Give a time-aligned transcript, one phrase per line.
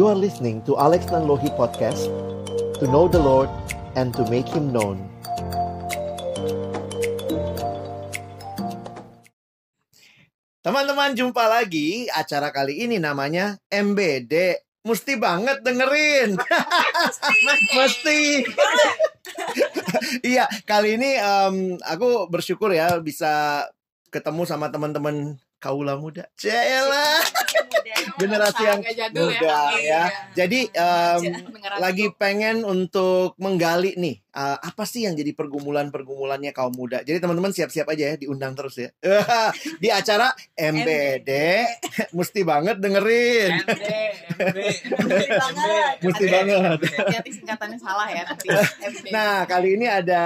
[0.00, 2.08] You are listening to Alex Nanlohi Podcast
[2.80, 3.52] To know the Lord
[4.00, 4.96] and to make Him known.
[10.64, 12.08] Teman-teman jumpa lagi.
[12.08, 14.56] Acara kali ini namanya MBD
[14.88, 16.40] Mesti banget dengerin.
[17.76, 18.20] Mesti.
[20.24, 23.68] Iya kali ini um, aku bersyukur ya bisa
[24.08, 27.20] ketemu sama teman-teman kaula muda Cela
[28.20, 29.80] generasi yang jadul muda ya.
[29.80, 30.02] Iya.
[30.34, 31.22] Jadi um,
[31.78, 37.02] lagi pengen untuk menggali nih uh, apa sih yang jadi pergumulan-pergumulannya kaum muda.
[37.04, 38.90] Jadi teman-teman siap-siap aja ya diundang terus ya.
[39.82, 41.30] Di acara MBD
[42.18, 43.52] mesti banget dengerin.
[43.64, 43.90] MD,
[46.00, 46.78] Mesti banget.
[46.96, 48.24] Hati-hati singkatannya salah ya.
[49.12, 50.24] Nah, kali ini ada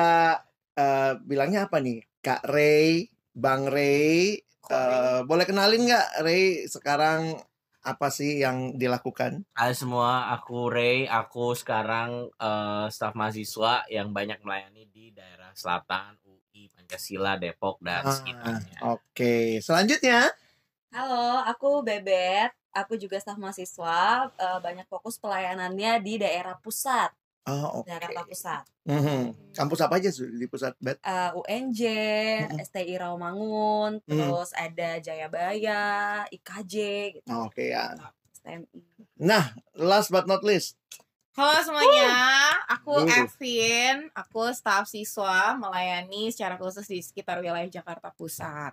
[0.78, 2.02] uh, bilangnya apa nih?
[2.24, 4.40] Kak Ray, Bang Ray.
[4.64, 7.36] Uh, boleh kenalin nggak Ray sekarang
[7.84, 9.44] apa sih yang dilakukan?
[9.52, 11.04] Hai semua, aku Ray.
[11.04, 18.08] Aku sekarang eh, staf mahasiswa yang banyak melayani di daerah selatan, UI, Pancasila, Depok, dan
[18.08, 18.78] Ah, sekitarnya.
[18.88, 20.32] Oke, selanjutnya
[20.96, 22.56] Halo, aku Bebet.
[22.72, 24.32] Aku juga staf mahasiswa.
[24.32, 27.12] eh, banyak fokus pelayanannya di daerah pusat,
[27.44, 27.92] Oh, oke.
[27.92, 28.64] Jakarta Pusat.
[28.88, 29.20] Mhm.
[29.52, 30.96] Kampus apa aja Su, di pusat bet?
[31.04, 31.80] Eh, UNJ,
[32.48, 32.64] Mm-mm.
[32.64, 35.84] STI Rawamangun, terus ada Jayabaya,
[36.32, 36.74] IKJ,
[37.20, 37.28] gitu.
[37.28, 37.92] Oh, Oke ya.
[38.40, 38.80] STMI.
[39.20, 40.80] Nah, last but not least.
[41.34, 42.14] Halo semuanya,
[42.70, 43.10] aku Uh.
[43.26, 48.72] Evin, aku staf siswa melayani secara khusus di sekitar wilayah Jakarta Pusat.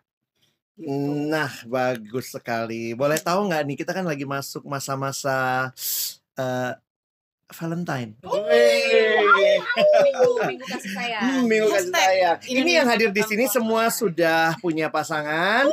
[0.80, 0.94] Gitu.
[1.27, 2.95] Nah, bagus sekali.
[2.95, 5.69] Boleh tahu nggak nih kita kan lagi masuk masa-masa
[6.39, 6.73] eh,
[7.52, 8.16] Valentine.
[10.02, 11.22] Minggu, minggu kasih sayang.
[11.22, 12.38] Hmm, minggu kasih sayang.
[12.48, 15.68] Ini Indonesia yang hadir di sini semua sudah punya pasangan.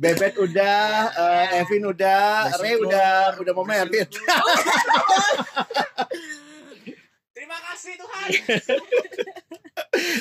[0.00, 4.08] Bebet udah, eh, Evin udah, Ray udah, udah mau merit.
[7.80, 8.28] Kasih Tuhan.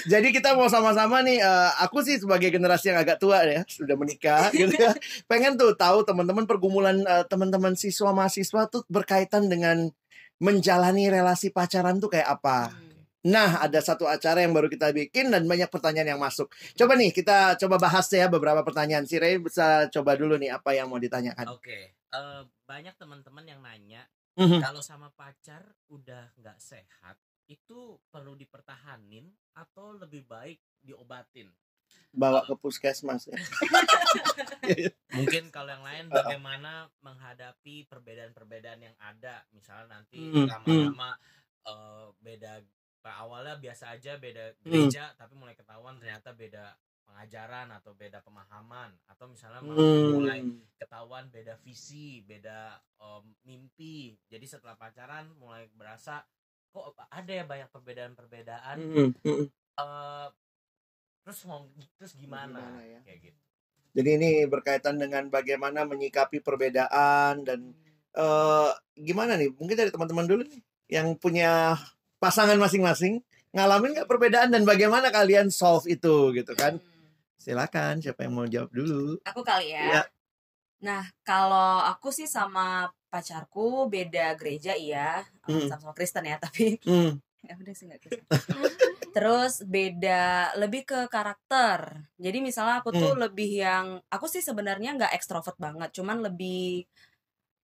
[0.08, 4.00] Jadi kita mau sama-sama nih, eh, aku sih sebagai generasi yang agak tua ya, sudah
[4.00, 4.96] menikah gitu ya.
[5.28, 9.92] Pengen tuh tahu teman-teman pergumulan eh, teman-teman siswa mahasiswa tuh berkaitan dengan
[10.40, 12.72] menjalani relasi pacaran tuh kayak apa.
[13.28, 16.48] Nah, ada satu acara yang baru kita bikin dan banyak pertanyaan yang masuk.
[16.80, 19.04] Coba nih kita coba bahas ya beberapa pertanyaan.
[19.04, 21.52] Si Ray bisa coba dulu nih apa yang mau ditanyakan.
[21.52, 24.08] Oke, eh, banyak teman-teman yang nanya
[24.40, 24.64] Mhm.
[24.64, 27.20] kalau sama pacar udah nggak sehat
[27.50, 29.26] itu perlu dipertahanin
[29.58, 31.50] atau lebih baik diobatin.
[32.14, 33.38] Bawa ke puskesmas ya.
[35.18, 41.18] Mungkin kalau yang lain bagaimana menghadapi perbedaan-perbedaan yang ada, misalnya nanti Hmm, lama-lama
[41.66, 42.62] eh, beda
[43.00, 44.86] Pak, awalnya biasa aja beda Hmm.
[44.86, 46.76] gereja tapi mulai ketahuan ternyata beda
[47.08, 50.14] pengajaran atau beda pemahaman atau misalnya Hmm.
[50.14, 50.46] mulai
[50.78, 54.14] ketahuan beda visi, beda em, mimpi.
[54.30, 56.22] Jadi setelah pacaran mulai berasa
[56.70, 58.78] kok ada ya banyak perbedaan-perbedaan.
[58.78, 59.50] Mhm.
[59.80, 60.28] Eh,
[61.24, 61.66] terus mau
[61.98, 62.60] terus gimana?
[62.60, 63.00] Gimana ya?
[63.06, 63.40] Kayak gitu.
[63.90, 67.74] Jadi ini berkaitan dengan bagaimana menyikapi perbedaan dan
[68.14, 69.50] eh gimana nih?
[69.58, 71.78] Mungkin dari teman-teman dulu nih yang punya
[72.22, 76.78] pasangan masing-masing ngalamin nggak perbedaan dan bagaimana kalian solve itu gitu kan?
[76.78, 77.10] Hmm.
[77.40, 79.18] Silakan siapa yang mau jawab dulu?
[79.26, 79.82] Aku kali Iya.
[79.90, 80.04] ya.
[80.80, 85.66] Nah, kalau aku sih sama pacarku beda gereja iya, Hmm.
[85.68, 87.18] sama-sama Kristen ya, tapi Hmm.
[87.44, 88.26] ya udah sih nggak Kristen.
[89.10, 92.06] Terus beda lebih ke karakter.
[92.22, 93.22] Jadi misalnya aku tuh Hmm.
[93.26, 96.86] lebih yang aku sih sebenarnya nggak ekstrovert banget, cuman lebih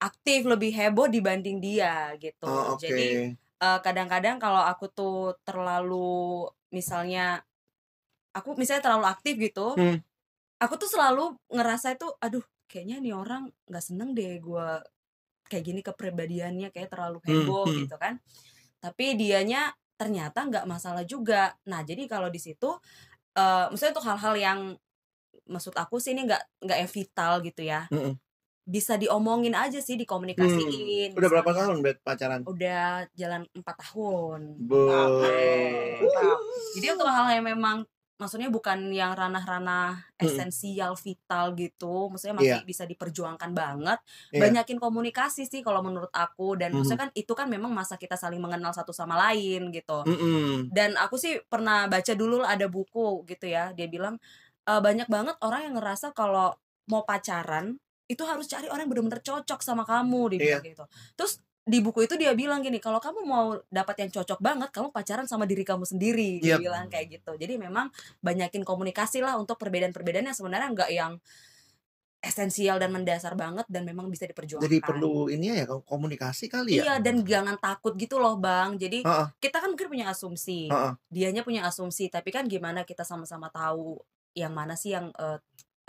[0.02, 2.50] aktif, lebih heboh dibanding dia gitu.
[2.50, 2.84] Oh, oke.
[2.84, 6.44] Jadi eh, kadang-kadang kalau aku tuh terlalu
[6.76, 7.40] misalnya
[8.36, 10.04] aku misalnya terlalu aktif gitu, Hmm.
[10.60, 14.68] aku tuh selalu ngerasa itu, aduh kayaknya nih orang nggak seneng deh gue
[15.46, 17.78] kayak gini kepribadiannya kayak terlalu Hmm, heboh hmm.
[17.86, 18.18] gitu kan.
[18.82, 21.56] Tapi dianya ternyata nggak masalah juga.
[21.70, 22.70] Nah jadi kalau di situ,
[23.38, 24.60] eh maksudnya untuk hal-hal yang
[25.46, 27.86] maksud aku sih ini nggak nggak yang vital gitu ya.
[27.94, 28.18] Mm-mm.
[28.66, 31.14] Bisa diomongin aja sih, dikomunikasiin.
[31.14, 31.20] Hmm.
[31.22, 32.42] Udah berapa tahun bet pacaran?
[32.50, 34.58] Udah jalan empat tahun.
[34.58, 34.90] Bu.
[34.90, 36.40] Mantap.
[36.74, 37.86] Jadi untuk hal yang memang
[38.16, 40.24] maksudnya bukan yang ranah-ranah Mm-mm.
[40.24, 42.68] esensial vital gitu, maksudnya masih Iya.
[42.68, 44.00] bisa diperjuangkan banget.
[44.32, 44.42] Iya.
[44.48, 46.78] Banyakin komunikasi sih kalau menurut aku dan Mhm.
[46.80, 50.08] maksudnya kan itu kan memang masa kita saling mengenal satu sama lain gitu.
[50.08, 50.72] Mm-mm.
[50.72, 54.16] Dan aku sih pernah baca dulu ada buku gitu ya, dia bilang
[54.64, 56.56] "E, banyak banget orang yang ngerasa kalau
[56.88, 57.76] mau pacaran
[58.06, 60.86] itu harus cari orang yang benar-benar cocok sama kamu dia bilang gitu.
[61.18, 64.94] Terus di buku itu dia bilang gini, kalau kamu mau dapat yang cocok banget, kamu
[64.94, 66.38] pacaran sama diri kamu sendiri.
[66.46, 66.62] Dia Yep.
[66.62, 67.34] bilang kayak gitu.
[67.42, 67.90] Jadi memang
[68.22, 71.14] banyakin komunikasi lah untuk perbedaan-perbedaan yang sebenarnya nggak yang
[72.26, 74.66] esensial dan mendasar banget dan memang bisa diperjuangkan.
[74.66, 76.86] Jadi perlu ini ya komunikasi kali ya.
[76.86, 78.70] Iya dan jangan takut gitu loh bang.
[78.82, 79.28] Jadi Heeh.
[79.44, 80.96] kita kan mungkin punya asumsi, Heeh.
[81.14, 84.02] dianya punya asumsi, tapi kan gimana kita sama-sama tahu
[84.34, 85.38] yang mana sih yang eh,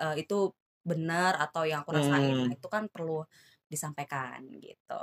[0.02, 0.52] eh, itu
[0.84, 2.46] benar atau yang aku rasain Hmm.
[2.46, 3.24] Nah, itu kan perlu
[3.72, 4.94] disampaikan gitu.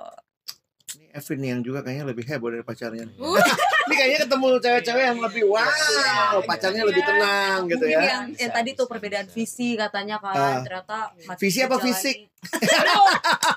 [0.94, 3.04] Ini Evin yang juga kayaknya lebih heboh dari pacarnya.
[3.06, 3.16] nih.
[3.18, 3.38] Uh.
[3.84, 8.00] Ini kayaknya ketemu cewek-cewek yang lebih wow, pacarnya lebih tenang gitu ya.
[8.32, 9.36] yang, tadi tuh perbedaan bisa.
[9.36, 10.62] visi katanya kan Ah.
[10.64, 12.32] ternyata Visi apa fisik?
[12.80, 13.08] Aduh,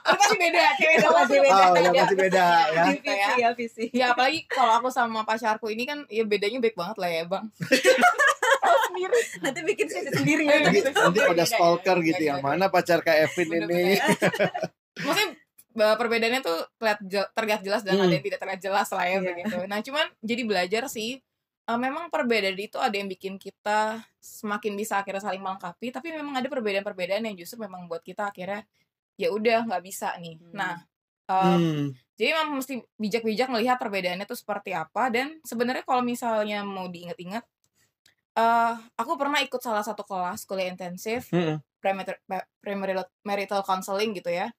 [0.03, 1.62] pasti beda, cewek Itu masih beda.
[1.62, 2.44] Oh, ya masih beda
[2.75, 2.83] ya.
[2.91, 3.85] Visi ya visi.
[3.94, 7.47] Ya apalagi kalau aku sama pacarku ini kan ya bedanya baik banget lah ya bang.
[8.87, 9.21] sendiri.
[9.43, 10.65] Nanti bikin sendiri Iya, ya.
[10.67, 12.49] Nanti, nanti pada stalker gitu yang beda.
[12.50, 14.00] mana pacar Kak Evin ini.
[14.97, 15.27] Maksudnya
[15.76, 17.00] perbedaannya tuh terlihat
[17.37, 18.08] terlihat jelas dan Hmm.
[18.08, 19.20] ada yang tidak terlihat jelas lah ya Iya.
[19.23, 19.56] begitu.
[19.69, 21.20] Nah cuman jadi belajar sih
[21.67, 26.38] eh, memang perbedaan itu ada yang bikin kita semakin bisa akhirnya saling melengkapi tapi memang
[26.38, 28.64] ada perbedaan-perbedaan yang justru memang buat kita akhirnya
[29.17, 30.38] ya udah nggak bisa nih.
[30.40, 30.55] Hmm.
[30.55, 30.75] Nah
[31.26, 31.87] eh, Hmm.
[32.17, 37.44] jadi memang mesti bijak-bijak melihat perbedaannya tuh seperti apa dan sebenarnya kalau misalnya mau diingat-ingat
[38.37, 41.58] eh aku pernah ikut salah satu kelas kuliah intensif Hmm.
[41.81, 42.17] premarital,
[42.61, 44.52] premarital marital counseling gitu ya.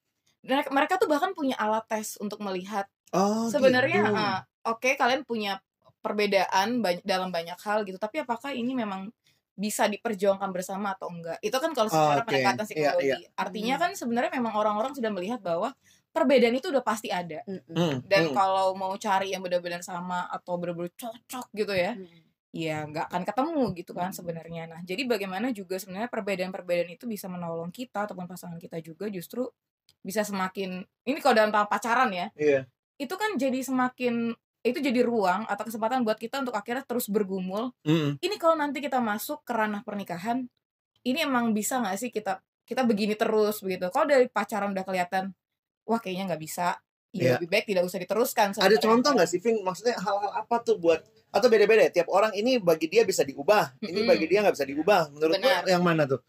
[0.46, 4.14] Dan mereka tuh bahkan punya alat tes untuk melihat Oh, sebenarnya gitu.
[4.16, 5.60] ah, oke kalian punya
[6.04, 9.12] perbedaan bany- dalam banyak hal gitu, tapi apakah ini memang
[9.58, 11.42] bisa diperjuangkan bersama atau enggak?
[11.42, 13.10] Itu kan kalau secara Oke, pendekatan iya, psikologi.
[13.26, 13.30] iya.
[13.36, 13.82] Artinya Hmm.
[13.82, 15.74] kan sebenarnya memang orang-orang sudah melihat bahwa
[16.14, 17.42] perbedaan itu udah pasti ada.
[17.48, 18.36] Hmm, Dan hmm.
[18.38, 22.24] kalau mau cari yang benar-benar sama atau benar-benar cocok gitu ya, Mm-mm.
[22.54, 24.16] ya nggak akan ketemu gitu kan Hmm.
[24.16, 24.64] sebenarnya.
[24.72, 29.50] Nah, jadi bagaimana juga sebenarnya perbedaan-perbedaan itu bisa menolong kita ataupun pasangan kita juga justru
[30.08, 32.64] bisa semakin ini kalau dalam pacaran ya, Iya.
[32.96, 34.32] itu kan jadi semakin
[34.64, 37.76] itu jadi ruang atau kesempatan buat kita untuk akhirnya terus bergumul.
[37.84, 38.16] Hmm.
[38.20, 40.48] Ini kalau nanti kita masuk ke ranah pernikahan,
[41.04, 43.88] ini emang bisa nggak sih kita kita begini terus begitu.
[43.92, 45.32] Kalau dari pacaran udah kelihatan,
[45.88, 46.80] wah kayaknya nggak bisa.
[47.16, 48.48] Ya lebih baik tidak usah diteruskan.
[48.60, 49.64] Ada contoh nggak sih, Vin?
[49.64, 51.00] Maksudnya hal-hal apa tuh buat
[51.32, 51.92] atau beda-beda ya?
[52.04, 54.12] Tiap orang ini bagi dia bisa diubah, ini Mm-mm.
[54.12, 55.02] bagi dia nggak bisa diubah.
[55.16, 55.64] Menurut lo Benar.
[55.64, 56.20] yang mana tuh?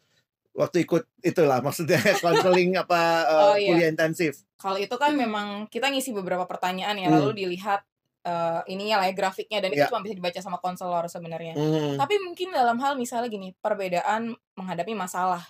[0.59, 3.71] Waktu ikut itulah maksudnya konseling apa uh, Oh, iya.
[3.71, 4.43] kuliah intensif.
[4.59, 7.23] Kalau itu kan memang kita ngisi beberapa pertanyaan ya, Hmm.
[7.23, 7.87] lalu dilihat
[8.27, 9.87] eh ininya lah ya grafiknya dan Ya.
[9.87, 11.55] itu cuma bisa dibaca sama konselor sebenarnya.
[11.55, 11.95] Hmm.
[11.95, 15.47] Tapi mungkin dalam hal misalnya gini, perbedaan menghadapi masalah.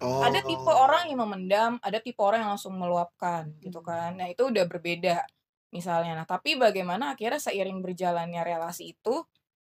[0.00, 0.24] Oh.
[0.24, 3.88] Ada tipe orang yang memendam, ada tipe orang yang langsung meluapkan gitu Hmm.
[3.92, 4.10] kan.
[4.16, 5.28] Nah, itu udah berbeda
[5.70, 6.16] misalnya.
[6.16, 9.20] Nah, tapi bagaimana akhirnya seiring berjalannya relasi itu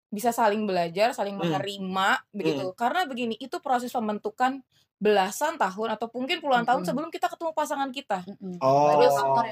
[0.08, 1.44] bisa saling belajar, saling Hmm.
[1.48, 2.64] menerima begitu.
[2.72, 4.64] Karena begini, itu proses pembentukan
[4.98, 6.90] belasan tahun atau mungkin puluhan tahun Mm-mm.
[6.90, 8.18] sebelum kita ketemu pasangan kita.
[8.26, 8.58] Mm-mm.
[8.58, 8.98] Oh.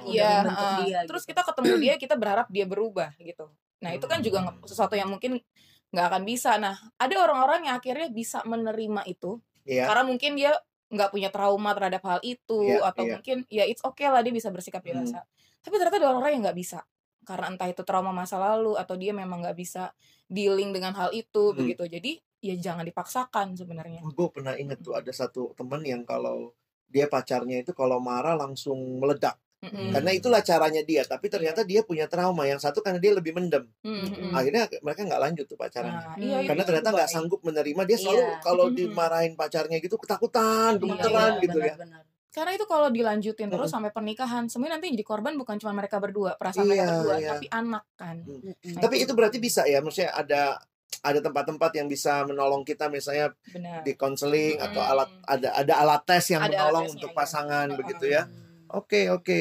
[0.02, 0.78] Iya, membentuk heeh.
[0.82, 0.98] dia.
[1.06, 1.30] terus gitu.
[1.36, 3.46] kita ketemu dia, kita berharap dia berubah gitu.
[3.78, 4.58] Nah, itu kan juga Hmm.
[4.66, 5.38] sesuatu yang mungkin
[5.94, 6.58] nggak akan bisa.
[6.58, 9.86] Nah, ada orang-orang yang akhirnya bisa menerima itu Iya.
[9.86, 10.50] karena mungkin dia
[10.86, 13.12] nggak punya trauma terhadap hal itu Iya, atau iya.
[13.18, 14.98] mungkin ya it's okay lah dia bisa bersikap Hmm.
[14.98, 15.22] dewasa.
[15.62, 16.78] Tapi ternyata ada orang-orang yang nggak bisa
[17.26, 19.90] karena entah itu trauma masa lalu atau dia memang nggak bisa
[20.26, 21.58] dealing dengan hal itu Hmm.
[21.58, 21.82] begitu.
[21.84, 24.00] Jadi ya jangan dipaksakan sebenarnya.
[24.00, 26.54] gue pernah inget tuh ada satu temen yang kalau
[26.86, 29.90] dia pacarnya itu kalau marah langsung meledak Mm-mm.
[29.90, 33.66] karena itulah caranya dia tapi ternyata dia punya trauma yang satu karena dia lebih mendem
[33.82, 34.30] Mm-mm.
[34.30, 37.16] akhirnya mereka nggak lanjut tuh pacarannya Nah, iya, karena ternyata nggak baik.
[37.16, 38.36] sanggup menerima dia selalu Iya.
[38.38, 42.04] kalau dimarahin pacarnya gitu ketakutan Iya, gemeteran iya, gitu ya benar-benar.
[42.36, 46.36] Karena itu kalau dilanjutin terus sampai pernikahan, sebenarnya nanti jadi korban bukan cuma mereka berdua,
[46.36, 47.30] perasaan Iya, mereka berdua, iya.
[47.32, 48.16] tapi anak kan.
[48.28, 48.52] Mm-mm.
[48.76, 50.60] Nah, tapi itu berarti bisa ya maksudnya ada
[51.00, 53.80] ada tempat-tempat yang bisa menolong kita misalnya Benar.
[53.88, 54.90] di konseling atau Mm.
[54.92, 57.16] alat ada ada alat tes yang Ada alat menolong untuk iya.
[57.16, 57.78] pasangan Mm-mm.
[57.80, 58.22] begitu ya
[58.68, 59.40] oke oke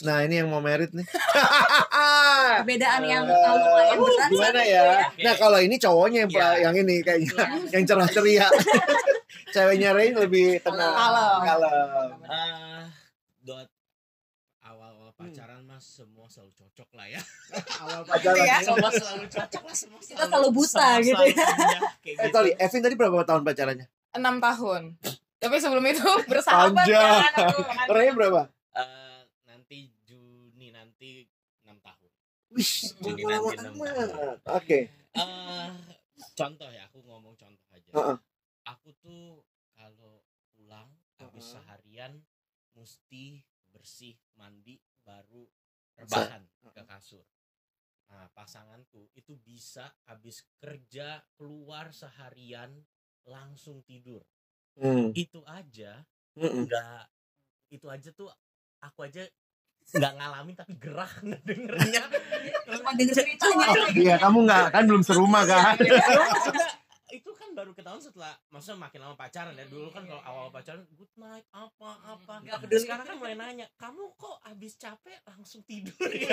[0.00, 1.04] nah ini yang mau merit nih
[2.58, 4.82] Perbedaan yang Eh, lumayan uh, berat gimana ya?
[5.04, 5.22] Oke.
[5.22, 6.48] Nah kalau ini cowoknya yang Iya.
[6.60, 7.44] yang ini kayaknya Iya.
[7.74, 8.46] yang cerah ceria.
[9.54, 10.92] Ceweknya Rain lebih tenang.
[10.92, 11.38] Kalem.
[11.44, 12.08] Kalem.
[12.24, 12.82] Ah,
[13.40, 13.68] buat
[14.60, 17.20] awal-awal pacaran mas semua selalu cocok lah ya.
[17.78, 18.42] Awal Gitu pacaran.
[18.42, 18.56] ya.
[18.60, 19.98] semua selalu cocok lah semua.
[20.00, 21.36] Kita selalu buta semua gitu selalu ya.
[21.36, 22.32] iya, kayak Eh gitu.
[22.32, 23.86] sorry, Evin tadi berapa tahun pacarannya?
[24.12, 24.82] Enam tahun.
[25.36, 27.22] Tapi sebelum itu bersahabat Panjang.
[27.28, 27.86] kan.
[27.88, 28.42] Rain berapa?
[28.72, 31.26] Eh, nanti Juni nanti
[31.62, 31.76] enam
[32.52, 32.58] tahun.
[32.60, 32.72] Wih,
[33.04, 34.38] Jadi lama nanti enam amat.
[34.60, 34.78] Oke.
[34.92, 35.68] Eh,
[36.36, 37.90] contoh ya, aku ngomong contoh aja.
[37.96, 38.16] Heeh.
[38.68, 39.42] Aku tuh
[39.72, 40.22] kalau
[40.54, 41.52] pulang habis Heeh.
[41.56, 42.12] seharian
[42.76, 43.40] mesti
[43.72, 45.48] bersih, mandi, baru
[45.96, 47.24] rebahan ke kasur.
[48.12, 52.84] Nah, pasanganku itu bisa habis kerja keluar seharian
[53.24, 54.20] langsung tidur.
[54.76, 55.12] Hmm.
[55.16, 57.04] Itu aja udah
[57.68, 58.28] itu aja tuh
[58.80, 59.24] aku aja
[59.90, 61.12] nggak ngalamin tapi gerah
[61.42, 62.02] dengernya.
[62.70, 63.66] Cuma denger ceritanya.
[63.92, 65.74] Iya, kamu nggak kan belum serumah kan?
[66.32, 66.68] Maksudnya,
[67.12, 70.22] itu kan baru ketahuan tahun setelah maksudnya makin lama pacaran ya dulu kan Iya, kalau
[70.24, 70.54] iya, awal iya.
[70.56, 72.80] pacaran good night apa apa Nggak peduli.
[72.80, 75.92] sekarang kan mulai nanya kamu kok abis capek langsung tidur
[76.24, 76.32] ya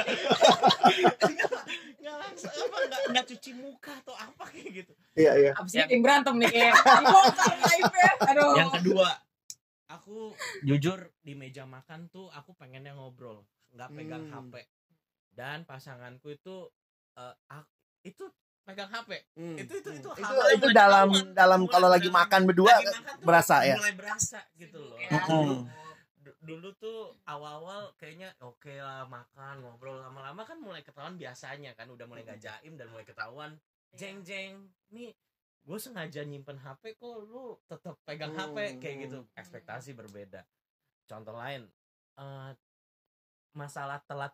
[1.99, 5.51] nggak langsung apa nggak nggak cuci muka atau apa kayak gitu Iya iya.
[5.59, 6.73] Abis ini berantem nih kayak
[8.55, 9.09] yang kedua
[10.09, 10.33] aku
[10.65, 14.49] jujur di meja makan tuh aku pengennya ngobrol nggak pegang Hmm.
[14.49, 14.65] HP
[15.31, 16.65] dan pasanganku itu
[17.13, 17.69] eh, ak-
[18.01, 18.25] itu
[18.63, 19.53] pegang HP Hmm.
[19.55, 22.41] itu itu itu itu hal yang itu mulai dalam dalam Mulai- kalau lagi dalam- makan
[22.43, 23.75] berdua lagi makan berasa ya.
[23.77, 25.09] mulai berasa gitu loh Ya.
[25.21, 25.69] dulu, Hmm.
[26.17, 31.85] du- dulu tuh awal-awal kayaknya oke lah makan ngobrol lama-lama kan mulai ketahuan biasanya kan
[31.87, 33.61] udah mulai gak jaim dan mulai ketahuan
[33.91, 34.57] jeng jeng
[34.89, 35.13] nih
[35.61, 39.33] gue sengaja nyimpen HP kok lu tetap pegang HP kayak gitu Hmm.
[39.35, 40.41] ekspektasi berbeda
[41.05, 41.67] contoh lain
[42.17, 42.51] eh,
[43.51, 44.33] masalah telat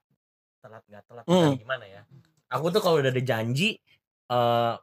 [0.60, 1.56] telat nggak telat Hmm.
[1.56, 2.02] gimana ya
[2.48, 3.78] aku tuh kalau udah ada janji
[4.26, 4.76] eh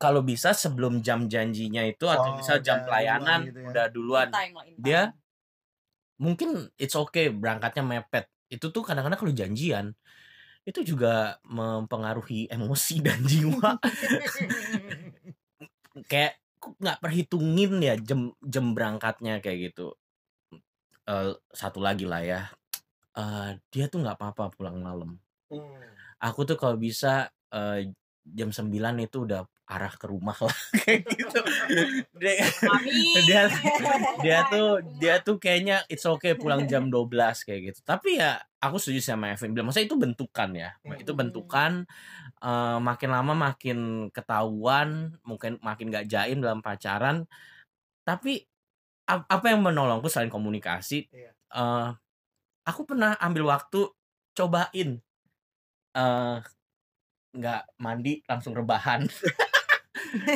[0.00, 3.68] kalau bisa sebelum jam janjinya itu atau Oh, bisa jam pelayanan duluan gitu ya.
[3.68, 4.76] udah duluan time time.
[4.80, 5.00] dia
[6.16, 9.92] mungkin it's okay berangkatnya mepet itu tuh kadang-kadang kalau janjian
[10.70, 13.76] itu juga mempengaruhi emosi dan jiwa.
[16.06, 19.98] Kayak nggak perhitungin ya jam jam berangkatnya kayak gitu.
[21.10, 22.40] Eh, satu lagi lah ya.
[23.18, 25.18] Eh, dia tuh nggak apa-apa pulang malam.
[25.50, 25.82] Hmm.
[26.22, 27.90] aku tuh kalau bisa eh,
[28.22, 28.70] jam 9
[29.02, 30.50] itu udah arah ke rumah lah
[30.82, 31.40] kayak gitu.
[32.18, 32.90] Dia, Mami.
[33.30, 33.42] dia
[34.18, 37.80] dia tuh dia tuh kayaknya it's okay pulang jam 12 kayak gitu.
[37.86, 39.54] Tapi ya aku setuju sama Evin.
[39.54, 40.74] Bilang masa itu bentukan ya?
[40.82, 40.98] Hmm.
[40.98, 41.86] itu bentukan
[42.42, 43.78] eh, makin lama makin
[44.10, 47.30] ketahuan mungkin makin gak jaim dalam pacaran.
[48.02, 48.42] Tapi
[49.06, 51.06] ap- apa yang menolongku selain komunikasi?
[51.54, 51.88] Eh,
[52.66, 53.86] aku pernah ambil waktu
[54.34, 54.98] cobain
[55.90, 56.38] eh
[57.30, 59.06] nggak mandi langsung rebahan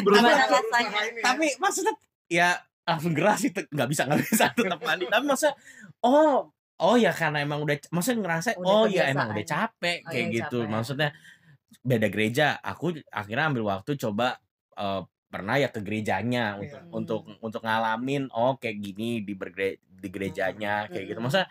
[0.00, 1.00] Gimana rasanya?
[1.20, 1.94] tapi maksudnya
[2.26, 2.48] ya
[2.84, 5.56] langsung geras itu nggak bisa nggak bisa tetap mandi tapi maksudnya
[6.00, 10.10] oh oh ya karena emang udah maksudnya ngerasa Udah oh ya emang udah capek Oh,
[10.10, 10.70] kayak iya, gitu capek.
[10.70, 11.10] maksudnya
[11.80, 14.36] beda gereja aku akhirnya ambil waktu coba
[14.74, 16.90] eh, pernah ya ke gerejanya untuk Iya.
[16.92, 21.26] untuk untuk ngalamin oh kayak gini di bergere di gerejanya kayak gitu Hmm.
[21.26, 21.48] maksudnya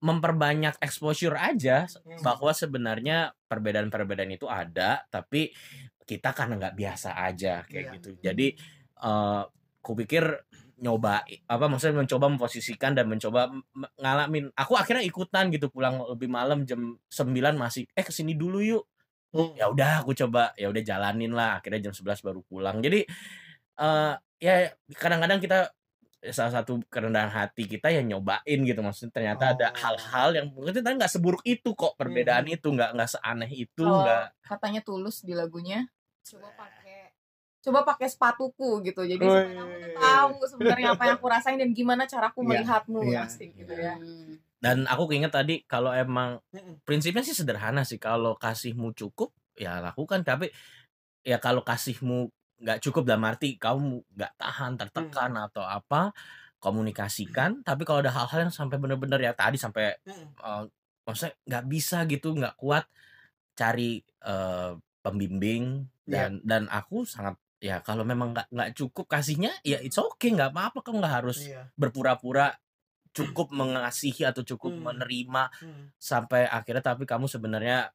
[0.00, 2.20] memperbanyak exposure aja Hmm.
[2.20, 5.54] bahwa sebenarnya perbedaan-perbedaan itu ada tapi
[6.04, 7.92] kita karena nggak biasa aja kayak Iya.
[7.98, 8.10] gitu.
[8.20, 8.46] Jadi
[9.04, 9.42] eh
[9.84, 10.24] kupikir
[10.80, 13.52] nyoba apa maksudnya mencoba memposisikan dan mencoba
[14.00, 14.50] ngalamin.
[14.56, 18.84] Aku akhirnya ikutan gitu pulang lebih malam jam 9 masih eh ke sini dulu yuk.
[19.34, 19.50] Hmm.
[19.58, 21.58] ya udah aku coba ya udah jalanin lah.
[21.58, 22.78] Akhirnya jam 11 baru pulang.
[22.84, 23.02] Jadi
[23.80, 24.54] eh ya
[24.94, 25.72] kadang-kadang kita
[26.30, 28.80] salah satu kerendahan hati kita ya nyobain gitu.
[28.80, 29.76] Maksudnya ternyata ada Oh.
[29.76, 32.54] hal-hal yang mungkin ternyata nggak seburuk itu kok perbedaan Hmm.
[32.54, 34.24] itu nggak nggak seaneh itu Kalau nggak.
[34.40, 35.84] katanya tulus di lagunya.
[36.22, 37.12] Coba pakai.
[37.60, 39.02] Coba pakai sepatuku gitu.
[39.02, 42.98] Jadi supaya kamu tuh tahu sebenarnya apa yang aku rasain dan gimana caraku Iya, melihatmu
[43.04, 43.96] iya, asik gitu ya.
[43.96, 44.36] Hmm.
[44.56, 46.40] dan aku keinget tadi kalau emang
[46.82, 47.96] prinsipnya sih sederhana sih.
[47.96, 50.24] Kalau kasihmu cukup ya lakukan.
[50.24, 50.48] Tapi
[51.20, 56.14] ya kalau kasihmu nggak cukup dalam arti kamu nggak tahan tertekan atau apa
[56.58, 60.28] komunikasikan tapi kalau ada hal-hal yang sampai bener-bener ya tadi sampai Mm-mm.
[60.38, 60.62] eh,
[61.04, 62.88] maksudnya nggak bisa gitu nggak kuat
[63.54, 64.72] cari eh,
[65.04, 70.32] pembimbing dan dan aku sangat ya kalau memang nggak nggak cukup kasihnya ya it's okay
[70.32, 71.68] nggak apa-apa kamu nggak harus Iya.
[71.76, 72.56] berpura-pura
[73.14, 74.84] cukup mengasihi atau cukup Hmm.
[74.90, 75.84] menerima Hmm.
[75.96, 77.88] sampai akhirnya tapi kamu sebenarnya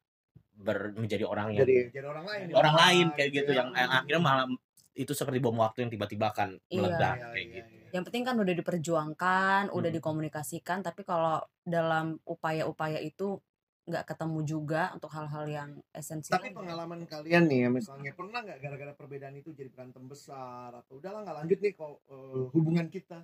[0.60, 2.44] ber, menjadi orang yang Jadi jadi orang lain.
[2.52, 2.80] orang ya.
[2.84, 3.58] lain kayak gitu ya.
[3.58, 4.46] yang, yang akhirnya malah
[4.92, 6.76] itu seperti bom waktu yang tiba-tiba akan Iya.
[6.76, 7.70] meledak Iya, kayak iya, gitu.
[7.72, 7.88] iya.
[7.90, 9.96] Yang penting kan udah diperjuangkan, udah Hmm.
[9.96, 13.40] dikomunikasikan, tapi kalau dalam upaya-upaya itu
[13.82, 16.38] nggak ketemu juga untuk hal-hal yang esensial.
[16.38, 21.00] Tapi pengalaman kalian nih ya misalnya pernah nggak gara-gara perbedaan itu jadi berantem besar atau
[21.00, 23.18] udahlah nggak lanjut nih kok eh, hubungan kita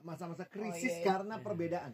[0.00, 1.04] masa-masa krisis iya, iya.
[1.04, 1.92] karena perbedaan.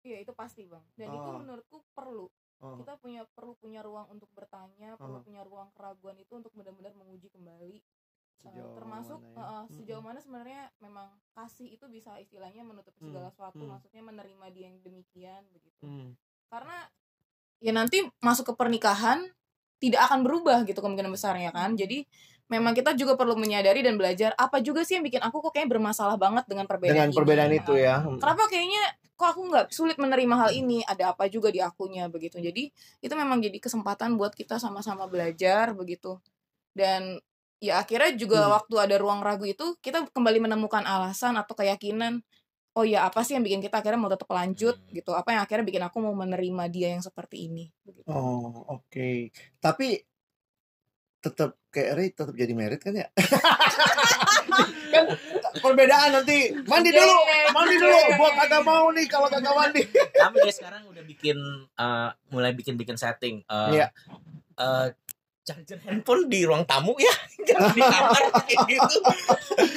[0.00, 1.36] iya itu pasti bang dan itu Oh.
[1.36, 2.24] menurutku perlu
[2.60, 2.76] Oh.
[2.76, 5.24] kita punya perlu punya ruang untuk bertanya perlu Oh.
[5.24, 7.80] punya ruang keraguan itu untuk benar-benar menguji kembali
[8.40, 9.44] Uh, Sejauh termasuk mana ya?
[9.44, 10.08] uh, sejauh Mm-mm.
[10.08, 13.68] mana sebenarnya memang kasih itu bisa istilahnya menutupi Hmm, segala sesuatu hmm.
[13.68, 16.16] maksudnya menerima dia yang demikian begitu Hmm.
[16.48, 16.88] karena
[17.60, 19.28] ya nanti masuk ke pernikahan
[19.80, 22.04] tidak akan berubah gitu kemungkinan besarnya kan jadi
[22.50, 25.78] memang kita juga perlu menyadari dan belajar apa juga sih yang bikin aku kok kayaknya
[25.78, 27.58] bermasalah banget dengan perbedaan Dengan perbedaan ini.
[27.62, 28.02] itu ya.
[28.02, 28.82] kenapa kayaknya
[29.14, 32.68] kok aku nggak sulit menerima hal ini ada apa juga di akunya begitu jadi
[33.00, 36.18] itu memang jadi kesempatan buat kita sama-sama belajar begitu
[36.74, 37.20] dan
[37.60, 38.56] ya akhirnya juga Hmm.
[38.56, 42.24] waktu ada ruang ragu itu kita kembali menemukan alasan atau keyakinan
[42.80, 44.88] oh ya apa sih yang bikin kita akhirnya mau tetap lanjut Hmm.
[44.90, 48.08] gitu apa yang akhirnya bikin aku mau menerima dia yang seperti ini begitu.
[48.08, 49.28] Oh, oke.
[49.58, 50.00] Tapi
[51.20, 53.12] tetap kayak Ray tetap jadi merit kan ya?
[54.90, 55.04] kan
[55.54, 57.16] perbedaan nanti mandi dulu,
[57.52, 57.98] mandi dulu.
[58.16, 59.84] Gua kagak mau nih kalau kagak mandi.
[60.16, 61.36] Kami dia sekarang udah bikin
[61.70, 63.44] eh, mulai bikin-bikin setting.
[63.44, 63.86] eh, Iya.
[64.56, 64.86] eh,
[65.42, 67.10] charger handphone di ruang tamu ya,
[67.46, 68.98] jangan di kamar kayak gitu.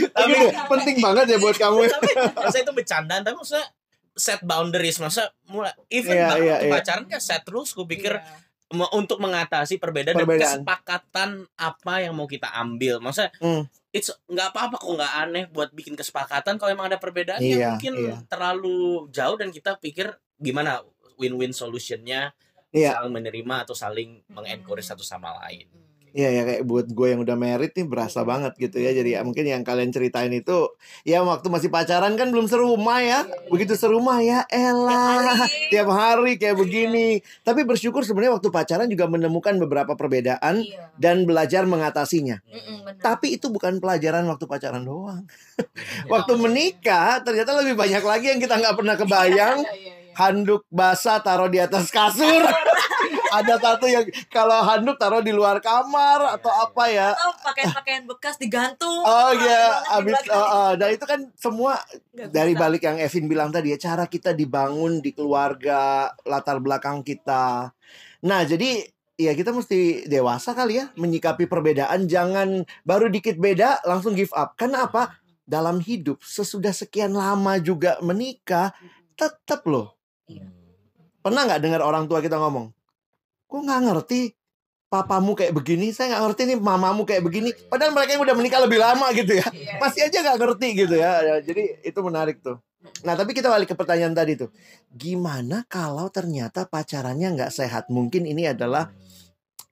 [0.09, 0.33] Tapi
[0.67, 1.79] penting banget ya buat kamu.
[1.89, 3.67] tapi maksudnya itu bercandaan tapi maksudnya
[4.13, 6.71] set boundaries masa mulai even Iya, iya, waktu iya.
[6.71, 8.37] pacaran kan set rules gue pikir Iya.
[8.71, 10.37] me- untuk mengatasi perbedaan, Perbedaan.
[10.37, 13.65] dan kesepakatan apa yang mau kita ambil maksudnya Hmm.
[13.89, 17.61] it's nggak apa-apa kok nggak aneh buat bikin kesepakatan kalau emang ada perbedaan Iya, yang
[17.73, 18.15] mungkin iya.
[18.27, 22.33] terlalu jauh dan kita pikir gimana win-win solutionnya
[22.73, 22.97] Iya.
[22.97, 25.69] saling menerima atau saling mengencourage satu sama lain
[26.13, 28.93] Iya ya kayak buat gue yang udah merit nih berasa banget gitu ya.
[28.93, 30.69] Jadi ya, mungkin yang kalian ceritain itu
[31.01, 33.19] ya waktu masih pacaran kan belum serumah ya.
[33.49, 35.41] Begitu serumah ya elah
[35.73, 37.17] tiap hari kayak begini.
[37.41, 40.93] Tapi bersyukur sebenarnya waktu pacaran juga menemukan beberapa perbedaan Iya.
[41.01, 42.45] dan belajar mengatasinya.
[42.45, 43.01] Mm-mm, benar.
[43.01, 45.25] Tapi itu bukan pelajaran waktu pacaran doang.
[45.57, 46.13] Iya.
[46.13, 49.65] Waktu menikah ternyata lebih banyak lagi yang kita nggak pernah kebayang.
[49.65, 50.02] Iya, iya, iya.
[50.13, 52.43] Handuk basah taruh di atas kasur.
[53.33, 57.17] Ada satu yang kalau handuk taruh di luar kamar atau apa ya.
[57.17, 60.71] atau pakaian-pakaian bekas digantung Oh iya, di abis oh, oh.
[60.77, 61.81] dan itu kan semua
[62.13, 62.61] Nggak dari bisa.
[62.61, 67.73] balik yang Evin bilang tadi ya cara kita dibangun di keluarga latar belakang kita.
[68.21, 68.85] Nah jadi
[69.17, 72.05] ya kita mesti dewasa kali ya menyikapi perbedaan.
[72.05, 74.53] Jangan baru dikit beda langsung give up.
[74.61, 75.17] Karena apa?
[75.43, 78.71] Dalam hidup sesudah sekian lama juga menikah
[79.17, 79.97] tetap loh.
[81.19, 82.71] Pernah nggak dengar orang tua kita ngomong?
[83.47, 84.19] Kok nggak ngerti
[84.87, 85.89] papamu kayak begini?
[85.89, 87.49] Saya nggak ngerti nih mamamu kayak begini.
[87.69, 89.79] Padahal mereka yang udah menikah lebih lama gitu ya Iya.
[89.79, 91.11] masih aja nggak ngerti gitu ya.
[91.21, 92.57] Ya, Jadi itu menarik tuh.
[93.07, 94.51] Nah tapi kita balik ke pertanyaan tadi tuh.
[94.91, 97.87] Gimana kalau ternyata pacarannya nggak sehat?
[97.87, 98.91] Mungkin ini adalah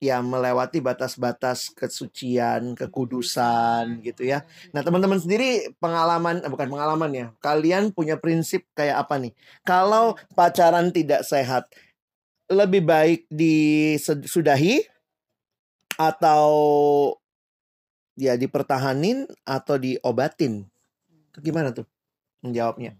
[0.01, 4.41] ya melewati batas-batas kesucian, kekudusan gitu ya.
[4.74, 7.27] Nah teman-teman sendiri pengalaman, eh, bukan pengalaman ya.
[7.38, 9.34] Kalian punya prinsip kayak apa nih?
[9.62, 11.69] Kalau pacaran tidak sehat,
[12.49, 14.89] lebih baik disudahi
[16.02, 16.49] atau
[18.17, 20.65] ya dipertahanin atau diobatin?
[21.30, 21.86] Itu gimana tuh
[22.41, 22.97] menjawabnya?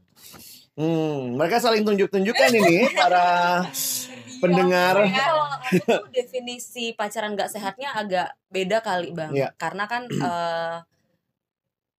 [0.78, 3.65] Hmm, mereka saling tunjuk-tunjukkan ini para
[4.41, 4.93] pendengar.
[4.97, 9.49] Tapi kalau aku tuh definisi pacaran gak sehatnya agak beda kali bang Iya.
[9.56, 10.77] karena kan eh,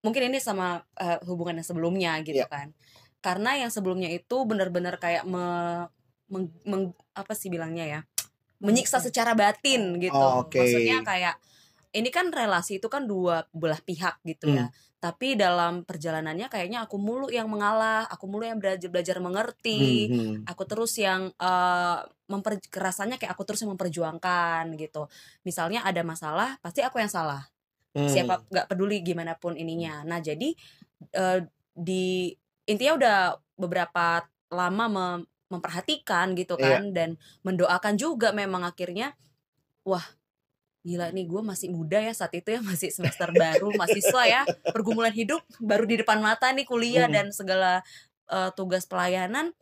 [0.02, 2.50] mungkin ini sama eh, hubungan yang sebelumnya gitu Iya.
[2.50, 2.74] kan
[3.22, 5.86] karena yang sebelumnya itu benar-benar kayak me-
[6.26, 8.00] meng- meng- apa sih bilangnya ya
[8.58, 10.58] menyiksa secara batin gitu Oh, oke.
[10.58, 11.38] maksudnya kayak
[11.94, 14.56] ini kan relasi itu kan dua belah pihak gitu Hmm.
[14.58, 14.66] ya
[15.02, 20.14] tapi dalam perjalanannya kayaknya aku mulu yang mengalah aku mulu yang belajar belajar mengerti Hmm,
[20.14, 20.34] hmm.
[20.46, 21.98] aku terus yang eh
[22.30, 25.10] memper rasanya kayak aku terus yang memperjuangkan gitu
[25.42, 27.42] misalnya ada masalah pasti aku yang salah
[27.92, 28.08] Hmm.
[28.08, 30.56] siapa nggak peduli gimana pun ininya nah jadi
[31.12, 31.38] eh,
[31.76, 32.32] di
[32.64, 33.16] intinya udah
[33.60, 36.80] beberapa lama mem- memperhatikan gitu Iya.
[36.80, 37.10] kan dan
[37.44, 39.12] mendoakan juga memang akhirnya
[39.84, 40.00] wah
[40.82, 45.14] gila nih gue masih muda ya saat itu ya masih semester baru mahasiswa ya pergumulan
[45.14, 47.14] hidup baru di depan mata nih kuliah Hmm.
[47.14, 47.80] dan segala
[48.28, 49.54] eh, tugas pelayanan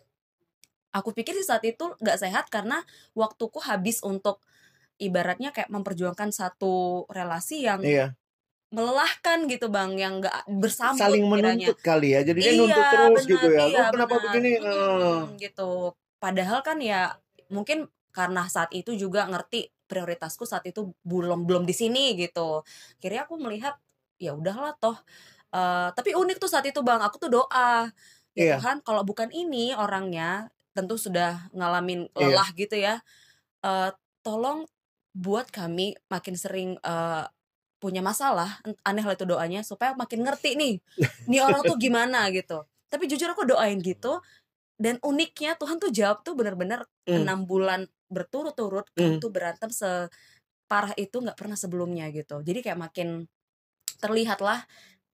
[0.90, 2.82] aku pikir sih saat itu nggak sehat karena
[3.14, 4.42] waktuku habis untuk
[4.98, 8.12] ibaratnya kayak memperjuangkan satu relasi yang Iya,
[8.70, 11.66] melelahkan gitu bang yang nggak bersambut saling kiranya.
[11.66, 12.20] menuntut kali ya.
[12.22, 13.62] Jadi dia Iya, nuntut terus benar, gitu ya.
[13.66, 14.24] iya, kenapa benar.
[14.28, 14.50] begini?
[14.58, 15.20] Mm, Eh.
[15.40, 15.70] gitu
[16.20, 17.16] padahal kan ya
[17.48, 22.62] mungkin karena saat itu juga ngerti prioritasku saat itu belum belum di sini gitu
[23.02, 23.74] akhirnya aku melihat
[24.22, 24.98] ya udahlah toh
[25.50, 27.90] Eh, tapi unik tuh saat itu bang aku tuh doa
[28.38, 28.56] ya Iya.
[28.62, 30.46] Tuhan kalau bukan ini orangnya
[30.78, 32.30] tentu sudah ngalamin Iya.
[32.30, 33.02] lelah gitu ya
[33.60, 33.90] Eh,
[34.22, 34.64] tolong
[35.12, 37.24] buat kami makin sering eh,
[37.82, 40.74] punya masalah aneh lah itu doanya supaya makin ngerti nih
[41.26, 44.20] nih orang tuh gimana gitu tapi jujur aku doain gitu
[44.80, 47.24] dan uniknya Tuhan tuh jawab tuh benar-benar Hmm.
[47.26, 48.98] enam bulan berturut-turut Hmm.
[48.98, 53.08] kamu tuh berantem separah itu nggak pernah sebelumnya gitu jadi kayak makin
[53.96, 54.66] terlihat lah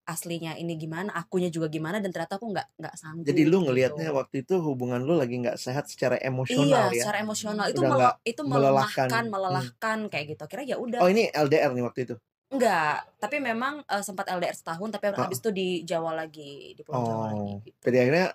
[0.04, 3.62] aslinya ini gimana akunya juga gimana dan ternyata aku nggak nggak sanggup Jadi lu gitu.
[3.66, 7.02] ngelihatnya waktu itu hubungan lu lagi nggak sehat secara iya emosional ya.
[7.02, 9.10] secara emosional itu mele- itu melelahkan.
[9.10, 9.32] melelahkan Hmm.
[9.34, 12.14] melelahkan kayak gitu kira ya udah Oh ini LDR nih waktu itu.
[12.46, 15.18] enggak tapi memang eh, sempat LDR setahun tapi Ah.
[15.20, 17.58] habis itu di Jawa lagi di Pulau Jawa lagi Oh.
[17.60, 17.78] gitu.
[17.82, 18.26] Jadi akhirnya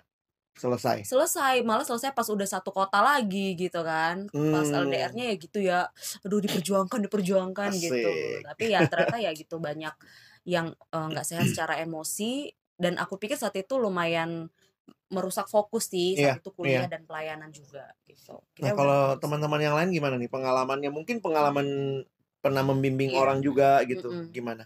[0.52, 1.08] selesai.
[1.08, 4.84] selesai malah selesai pas udah satu kota lagi gitu kan pas Hmm.
[4.84, 5.80] LDR-nya ya gitu ya
[6.22, 8.44] aduh diperjuangkan diperjuangkan gitu Asik.
[8.44, 9.94] tapi ya ternyata ya gitu banyak
[10.44, 14.52] yang eh, nggak sehat secara emosi dan aku pikir saat itu lumayan
[15.12, 19.76] merusak fokus sih Iya, saat itu kuliah dan pelayanan juga gitu Nah kalau teman-teman yang
[19.76, 20.88] lain gimana nih pengalamannya?
[20.88, 21.66] Mungkin pengalaman
[22.42, 23.20] pernah membimbing Iya.
[23.20, 24.08] orang juga gitu.
[24.10, 24.32] Mm-mm.
[24.32, 24.64] Gimana?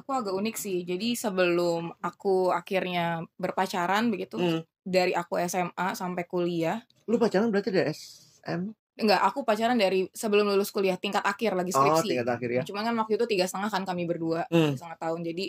[0.00, 0.80] Aku agak unik sih.
[0.82, 4.62] Jadi sebelum aku akhirnya berpacaran begitu, Hmm.
[4.80, 8.72] dari aku SMA sampai kuliah, Lu pacaran berarti dari SM?
[8.96, 12.16] enggak, aku pacaran dari sebelum lulus kuliah tingkat akhir lagi Oh, skripsi.
[12.16, 12.62] tingkat akhir ya.
[12.64, 14.72] Cuman kan waktu itu tiga setengah kan kami berdua, Hmm.
[14.76, 15.20] setengah tahun.
[15.24, 15.44] Jadi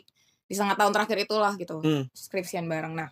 [0.47, 2.03] di setengah tahun terakhir itulah gitu, Hmm.
[2.11, 2.91] skripsian bareng.
[2.95, 3.09] Nah,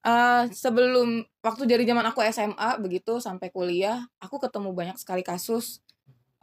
[0.00, 5.84] eh sebelum waktu dari zaman aku SMA begitu sampai kuliah, aku ketemu banyak sekali kasus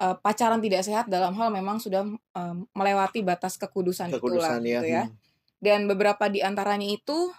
[0.02, 4.80] eh, pacaran tidak sehat dalam hal memang sudah em, melewati batas kekudusan, Kekudusan itulah ya.
[4.82, 5.04] gitu ya.
[5.10, 5.16] Hmm.
[5.58, 7.34] Dan beberapa di antaranya itu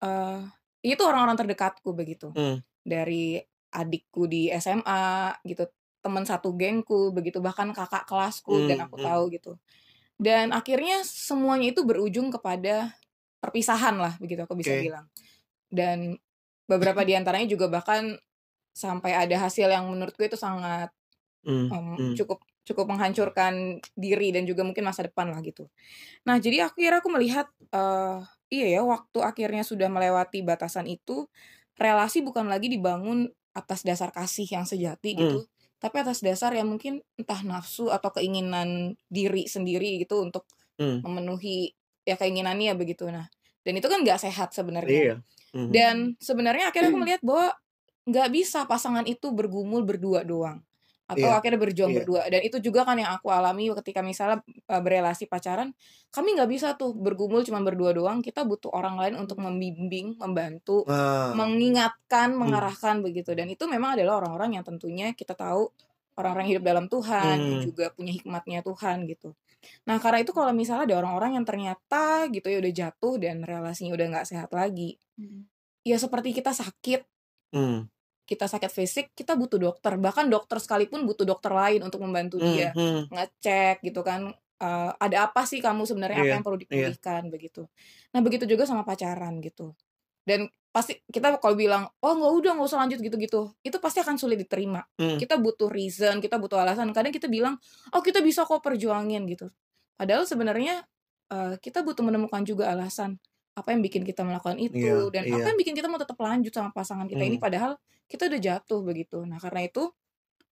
[0.00, 0.40] eh
[0.82, 2.32] itu orang-orang terdekatku begitu.
[2.32, 2.62] Hmm.
[2.86, 3.36] Dari
[3.68, 5.68] adikku di SMA gitu,
[6.00, 9.06] teman satu gengku begitu, bahkan kakak kelasku dan Hmm, aku hmm.
[9.06, 9.52] tahu gitu.
[10.18, 12.90] Dan akhirnya semuanya itu berujung kepada
[13.38, 14.90] perpisahan lah begitu aku bisa Oke.
[14.90, 15.06] bilang.
[15.70, 16.18] Dan
[16.66, 18.16] beberapa di antaranya juga bahkan
[18.74, 20.90] sampai ada hasil yang menurutku itu sangat
[21.46, 21.68] Hmm.
[21.70, 22.14] em, Hmm.
[22.18, 25.70] cukup cukup menghancurkan diri dan juga mungkin masa depan lah gitu.
[26.28, 28.18] Nah jadi akhirnya aku melihat eh
[28.52, 31.28] iya ya waktu akhirnya sudah melewati batasan itu
[31.78, 35.20] relasi bukan lagi dibangun atas dasar kasih yang sejati Hmm.
[35.24, 35.38] gitu,
[35.80, 40.44] tapi atas dasar yang mungkin entah nafsu atau keinginan diri sendiri gitu untuk
[40.78, 41.02] Hmm.
[41.02, 41.72] memenuhi
[42.06, 43.08] ya keinginannya begitu.
[43.10, 43.26] Nah
[43.66, 45.00] dan itu kan nggak sehat sebenarnya.
[45.00, 45.16] Iya.
[45.56, 45.70] Hmm.
[45.72, 47.56] Dan sebenarnya akhirnya aku melihat bahwa
[48.08, 50.60] nggak bisa pasangan itu bergumul berdua doang.
[51.08, 52.04] Atau Iya, akhirnya berjuang iya.
[52.04, 52.20] berdua.
[52.28, 55.72] Dan itu juga kan yang aku alami ketika misalnya uh, berelasi pacaran.
[56.12, 58.20] Kami nggak bisa tuh bergumul cuma berdua doang.
[58.20, 61.32] Kita butuh orang lain untuk membimbing, membantu, Ah.
[61.32, 62.44] mengingatkan, Hmm.
[62.44, 63.32] mengarahkan begitu.
[63.32, 65.72] Dan itu memang adalah orang-orang yang tentunya kita tahu
[66.18, 67.60] orang-orang yang hidup dalam Tuhan, Hmm.
[67.64, 69.32] juga punya hikmatnya Tuhan gitu.
[69.88, 73.94] Nah karena itu kalau misalnya ada orang-orang yang ternyata gitu ya udah jatuh dan relasinya
[73.96, 74.98] udah nggak sehat lagi,
[75.82, 77.02] ya seperti kita sakit,
[77.54, 77.88] Hmm.
[78.28, 79.96] Kita sakit fisik, kita butuh dokter.
[79.96, 82.46] Bahkan dokter sekalipun butuh dokter lain untuk membantu Hmm.
[82.52, 83.08] dia Hmm.
[83.08, 84.36] ngecek gitu kan.
[84.58, 86.66] eh, ada apa sih kamu sebenarnya apa Iya, yang perlu iya.
[86.66, 87.62] dipulihkan begitu.
[88.10, 89.70] Nah begitu juga sama pacaran gitu.
[90.26, 94.18] Dan pasti kita kalau bilang oh nggak udah nggak usah lanjut gitu-gitu, itu pasti akan
[94.18, 94.82] sulit diterima.
[94.98, 95.14] Hmm.
[95.14, 96.90] Kita butuh reason, kita butuh alasan.
[96.90, 97.54] Kadang kita bilang
[97.94, 99.46] oh kita bisa kok perjuangin gitu.
[99.94, 100.82] Padahal sebenarnya
[101.30, 103.14] eh, kita butuh menemukan juga alasan
[103.58, 105.34] apa yang bikin kita melakukan itu Iya, dan iya.
[105.34, 107.44] apa yang bikin kita mau tetap lanjut sama pasangan kita ini Hmm.
[107.44, 107.72] padahal
[108.06, 109.18] kita udah jatuh begitu.
[109.20, 109.90] Nah, karena itu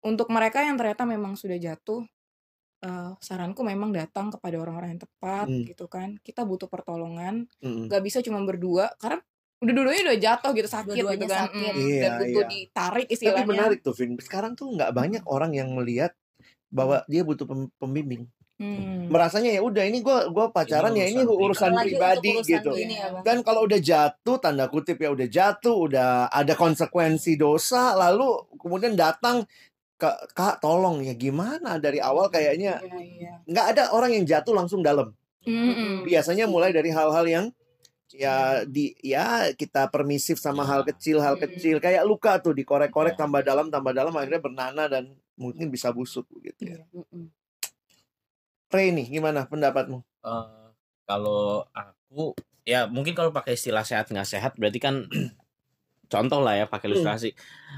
[0.02, 2.02] untuk mereka yang ternyata memang sudah jatuh
[2.78, 5.64] eh, saranku memang datang kepada orang-orang yang tepat Hmm.
[5.64, 6.20] gitu kan.
[6.20, 7.88] Kita butuh pertolongan, Hmm.
[7.88, 9.24] nggak bisa cuma berdua karena
[9.56, 11.40] udah dua-duanya udah jatuh gitu sakit gitu Dua-duanya kan.
[11.48, 11.72] sakit.
[11.72, 12.50] Mm, dan Iya, butuh iya.
[12.52, 13.48] ditarik Tapi istilahnya.
[13.48, 14.12] menarik tuh, Vin.
[14.20, 16.12] Sekarang tuh nggak banyak orang yang melihat
[16.68, 18.28] bahwa dia butuh pem- pembimbing.
[18.56, 19.12] Hmm.
[19.12, 22.72] Merasanya ya udah ini gua gua pacaran ya ini urusan pribadi urusan gitu.
[22.72, 23.20] ini ya.
[23.20, 28.96] Dan kalau udah jatuh tanda kutip ya udah jatuh, udah ada konsekuensi dosa, lalu kemudian
[28.96, 29.44] datang
[29.96, 33.32] ke kak tolong ya gimana dari awal kayaknya Iya, iya.
[33.44, 35.12] nggak ada orang yang jatuh langsung dalam.
[35.44, 36.08] Mm-mm.
[36.08, 37.46] Biasanya mulai dari hal-hal yang
[38.12, 41.44] ya di ya kita permisif sama hal kecil hal Hmm.
[41.44, 43.20] kecil kayak luka tuh dikorek-korek Ya.
[43.20, 46.78] tambah dalam tambah dalam akhirnya bernanah dan mungkin bisa busuk begitu ya.
[48.66, 48.74] Iya.
[48.74, 50.02] Ray nih gimana pendapatmu?
[50.24, 50.66] Eh,
[51.06, 52.34] kalau aku
[52.66, 55.06] ya mungkin kalau pakai istilah sehat nggak sehat berarti kan
[56.12, 56.98] contoh lah ya pakai Hmm.
[56.98, 57.30] ilustrasi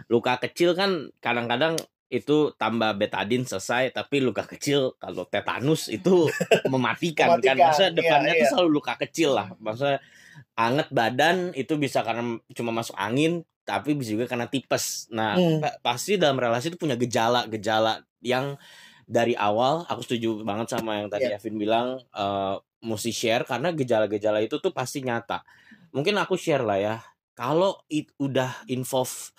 [0.08, 1.76] luka kecil kan kadang-kadang
[2.08, 6.24] itu tambah betadin selesai tapi luka kecil kalau tetanus itu
[6.72, 8.52] mematikan, kan Mematikan, masa depannya iya, tuh iya.
[8.56, 10.00] selalu luka kecil lah masa
[10.56, 15.60] anget badan itu bisa karena cuma masuk angin tapi bisa juga karena tipes nah Hmm.
[15.60, 18.56] pa- pasti dalam relasi itu punya gejala-gejala yang
[19.08, 21.32] dari awal aku setuju banget sama yang tadi.
[21.32, 25.42] Evin bilang eh, mesti share karena gejala-gejala itu tuh pasti nyata.
[25.96, 26.96] Mungkin aku share lah ya.
[27.32, 29.32] Kalau it udah involve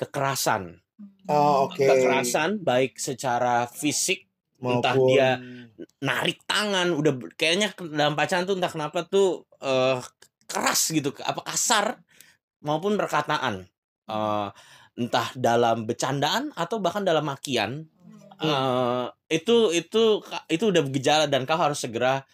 [0.00, 0.80] kekerasan,
[1.26, 1.82] Oh, oke.
[1.82, 4.30] kekerasan baik secara fisik
[4.62, 5.34] entah Maupun dia
[5.98, 9.98] narik tangan udah kayaknya dalam pacaran tuh entah kenapa tuh eh,
[10.46, 11.98] keras gitu apa kasar
[12.62, 13.66] maupun perkataan
[14.02, 14.48] Eh,
[14.98, 17.86] entah dalam bercandaan atau bahkan dalam makian
[18.42, 20.02] eh, itu itu
[20.50, 22.26] itu udah gejala dan kau harus segera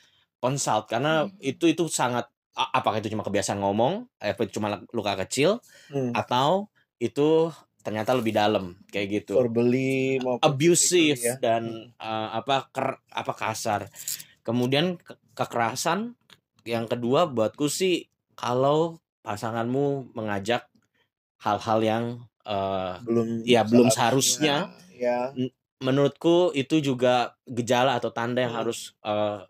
[0.42, 1.34] consult karena Hmm.
[1.42, 2.26] itu itu sangat
[2.58, 6.10] apakah itu cuma kebiasaan ngomong apa itu cuma luka kecil Hmm.
[6.16, 6.68] atau
[6.98, 7.52] itu
[7.86, 11.34] ternyata lebih dalam kayak gitu verbally maupun abusive ya.
[11.38, 13.86] dan uh, apa ker, apa kasar.
[14.42, 16.18] Kemudian ke- kekerasan
[16.66, 20.66] yang kedua buatku sih kalau pasanganmu mengajak
[21.40, 22.04] hal-hal yang
[22.44, 24.68] uh, belum Ya, belum seharusnya.
[24.92, 25.32] ya
[25.78, 28.60] menurutku itu juga gejala atau tanda yang Hmm.
[28.66, 29.46] harus uh,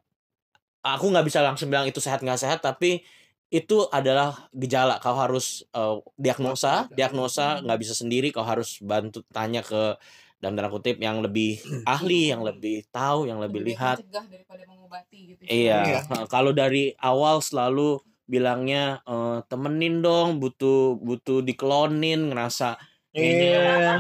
[0.84, 3.02] aku nggak bisa langsung bilang itu sehat nggak sehat tapi
[3.48, 9.64] itu adalah gejala kau harus uh, diagnosa diagnosa nggak bisa sendiri kau harus bantu tanya
[9.64, 9.96] ke
[10.38, 11.58] dalam tanda kutip yang lebih
[11.98, 13.98] ahli, yang lebih tahu, yang lebih Lebih lihat.
[14.30, 16.06] daripada mengobati gitu Iya.
[16.06, 17.98] Nah, kalau dari awal selalu
[18.30, 22.78] bilangnya eh, temenin dong, butuh butuh diklonin, ngerasa
[23.16, 23.96] Iya.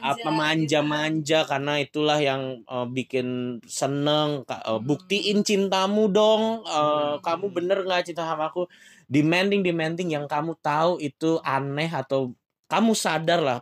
[0.00, 0.28] apa gitu.
[0.30, 4.44] manja-manja karena itulah yang eh, bikin seneng.
[4.44, 8.68] Eh, buktiin cintamu dong, eh, kamu bener nggak cinta sama aku?
[9.10, 12.36] Demanding, demanding yang kamu tahu itu aneh atau
[12.70, 13.60] kamu sadar lah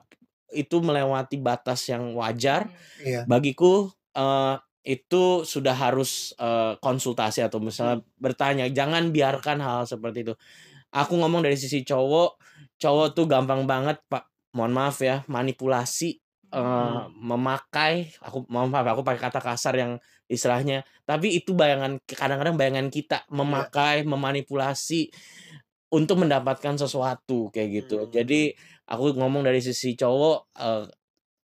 [0.53, 2.69] itu melewati batas yang wajar
[3.01, 3.25] Iya.
[3.29, 10.35] bagiku eh, itu sudah harus eh, konsultasi atau misalnya bertanya jangan biarkan hal seperti itu
[10.93, 12.41] aku ngomong dari sisi cowok
[12.81, 16.21] cowok tuh gampang banget pak mohon maaf ya manipulasi
[16.53, 19.93] eh, memakai aku mohon maaf aku pakai kata kasar yang
[20.29, 25.13] istilahnya tapi itu bayangan kadang-kadang bayangan kita memakai memanipulasi
[25.89, 27.97] untuk mendapatkan sesuatu kayak gitu.
[28.05, 28.13] Hmm.
[28.13, 28.53] jadi
[28.85, 30.53] aku ngomong dari sisi cowok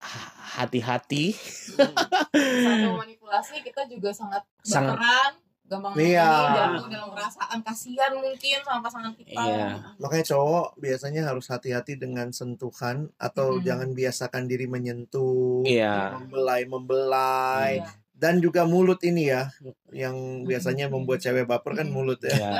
[0.05, 1.33] ha- hati-hati.
[1.35, 5.37] Satu manipulasi kita juga sangat Sangat.
[5.65, 6.29] Gampang Iya.
[6.29, 9.69] ini jatuh dalam perasaan kasihan mungkin sama pasangan kita Iya.
[9.97, 13.65] Makanya cowok biasanya harus hati-hati dengan sentuhan atau Mm-mm.
[13.65, 16.21] jangan biasakan diri menyentuh, Iya.
[16.21, 17.89] membelai membelai Iya.
[18.15, 19.51] Dan juga mulut ini ya
[19.91, 21.99] yang biasanya membuat cewek baper kan Mm-mm.
[21.99, 22.31] mulut ya.
[22.31, 22.51] Iya.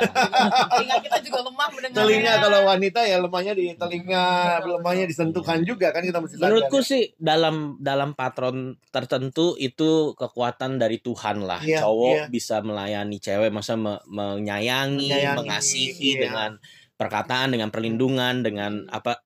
[0.67, 4.27] telinga kita juga lemah mendengarnya Telinga kalau wanita ya lemahnya di telinga,
[4.67, 6.51] lemahnya disentuhkan juga kan kita mesti sadar.
[6.51, 11.63] Menurutku sih dalam dalam patron tertentu itu kekuatan dari Tuhan lah.
[11.63, 12.25] Iya, Cowok iya.
[12.27, 16.21] bisa melayani cewek, masa me- menyayangi, Menyayangi, mengasihi iya.
[16.27, 16.51] dengan
[16.99, 19.23] perkataan, dengan perlindungan, dengan apa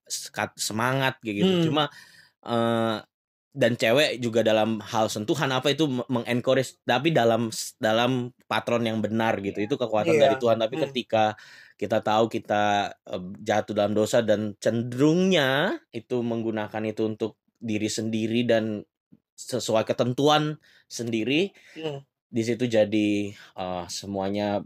[0.58, 1.42] semangat gitu.
[1.46, 1.66] Hmm.
[1.66, 1.84] Cuma
[2.46, 2.98] eh,
[3.50, 7.50] dan cewek juga dalam hal sentuhan apa itu me- mengencourage tapi dalam
[7.82, 9.58] dalam patron yang benar gitu.
[9.66, 10.22] Itu kekuatan Iya.
[10.30, 10.58] dari Tuhan.
[10.62, 10.84] Tapi Hmm.
[10.90, 11.24] ketika
[11.76, 12.64] kita tahu kita
[13.10, 18.86] eh, jatuh dalam dosa dan cenderungnya itu menggunakan itu untuk diri sendiri dan
[19.36, 22.06] sesuai ketentuan sendiri Hmm.
[22.30, 24.62] di situ jadi eh, semuanya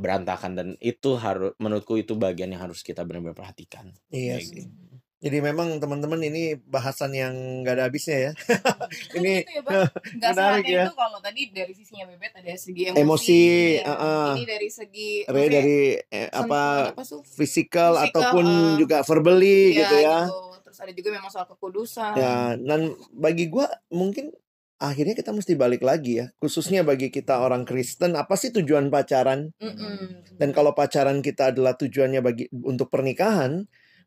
[0.00, 3.92] berantakan dan itu harus menurutku itu bagian yang harus kita benar-benar perhatikan.
[4.08, 4.64] Iya sih.
[4.64, 4.85] gitu.
[5.26, 7.34] Jadi memang teman-teman ini bahasan yang
[7.66, 8.32] nggak ada habisnya ya.
[9.18, 9.90] Ini gitu ya, Bang.
[9.90, 10.84] Nggak menarik ya.
[10.86, 13.44] itu kalau tadi dari sisinya bebet ada segi emosi, Emosi,
[13.82, 13.90] ya.
[13.90, 14.28] uh-uh.
[14.38, 19.96] ini dari segi Re dari eh, apa apa fisikal ataupun uh, juga verbally Iya, gitu
[19.98, 20.18] ya.
[20.62, 24.30] terus ada juga memang soal kekudusan Ya, dan bagi gua mungkin
[24.76, 29.56] akhirnya kita mesti balik lagi ya, khususnya bagi kita orang Kristen, apa sih tujuan pacaran?
[29.56, 30.36] Mm-mm.
[30.36, 33.64] Dan kalau pacaran kita adalah tujuannya bagi untuk pernikahan,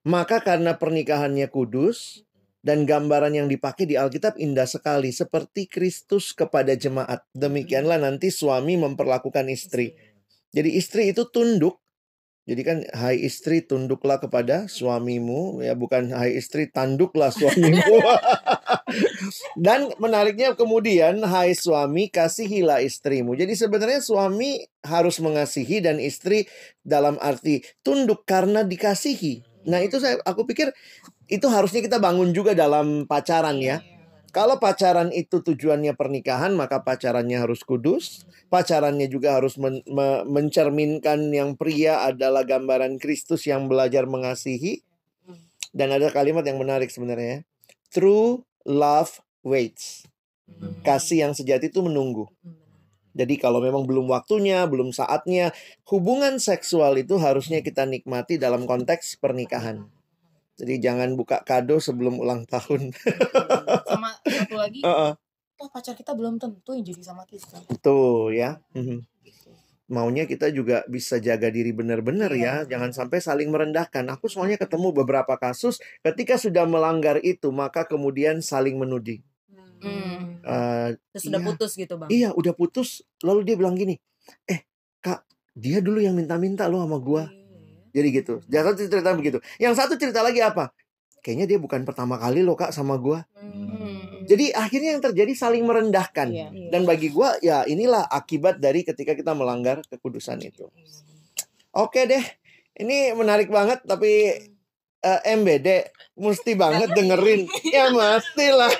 [0.08, 2.24] maka karena pernikahannya kudus
[2.60, 7.24] dan gambaran yang dipakai di Alkitab indah sekali seperti Kristus kepada jemaat.
[7.32, 9.96] Demikianlah nanti suami memperlakukan istri.
[10.52, 11.80] Jadi istri itu tunduk.
[12.50, 18.02] Jadi kan hai istri tunduklah kepada suamimu ya bukan hai istri tanduklah suamimu.
[19.66, 23.38] Dan menariknya kemudian hai suami kasihilah istrimu.
[23.38, 26.50] Jadi sebenarnya suami harus mengasihi dan istri
[26.82, 29.49] dalam arti tunduk karena dikasihi.
[29.70, 30.74] Nah, itu saya aku pikir
[31.30, 33.86] itu harusnya kita bangun juga dalam pacaran ya.
[34.30, 38.26] Kalau pacaran itu tujuannya pernikahan, maka pacarannya harus kudus.
[38.50, 44.86] Pacarannya juga harus men- me- mencerminkan yang pria adalah gambaran Kristus yang belajar mengasihi.
[45.74, 47.42] Dan ada kalimat yang menarik sebenarnya.
[47.42, 47.50] ya.
[47.94, 50.06] True love waits.
[50.86, 52.30] Kasih yang sejati itu menunggu.
[53.18, 55.52] Jadi kalau memang belum waktunya, belum saatnya,
[55.90, 59.90] hubungan seksual itu harusnya kita nikmati dalam konteks pernikahan.
[60.60, 62.92] Jadi jangan buka kado sebelum ulang tahun.
[63.88, 65.16] sama satu lagi Heeh.
[65.60, 68.60] toh pacar kita belum tentu yang jadi sama kita Tuh ya.
[68.76, 69.52] Gitu.
[69.90, 72.68] Maunya kita juga bisa jaga diri benar-benar ya.
[72.68, 74.04] Jangan sampai saling merendahkan.
[74.12, 79.24] Aku soalnya ketemu beberapa kasus ketika sudah melanggar itu maka kemudian saling menuding.
[79.80, 80.40] Hmm.
[80.40, 81.48] Eh, Terus sudah Iya.
[81.48, 82.10] putus gitu bang.
[82.10, 82.90] iya udah putus
[83.22, 83.96] lalu dia bilang gini,
[84.44, 84.64] "Eh,
[85.00, 87.28] Kak, dia dulu yang minta-minta loh sama gua."
[87.90, 88.40] Jadi gitu.
[88.48, 89.38] Yang satu cerita begitu.
[89.58, 90.70] Yang satu cerita lagi apa?
[91.20, 93.26] Kayaknya dia bukan pertama kali loh Kak sama gua.
[93.36, 94.24] Hmm.
[94.24, 96.30] Jadi akhirnya yang terjadi saling merendahkan.
[96.30, 96.48] Iya.
[96.70, 100.70] Dan bagi gua ya inilah akibat dari ketika kita melanggar kekudusan itu.
[101.72, 102.22] Oke deh.
[102.74, 104.32] Ini menarik banget tapi
[105.04, 105.68] eh, MBD
[106.20, 107.48] mesti banget dengerin.
[107.70, 108.72] Ya mestilah.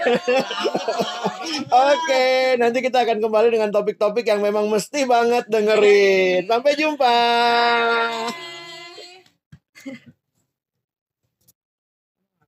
[1.70, 2.26] Oke,
[2.60, 6.46] nanti kita akan kembali dengan topik-topik yang memang mesti banget dengerin.
[6.50, 7.18] Sampai jumpa.